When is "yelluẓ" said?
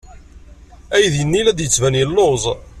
1.99-2.43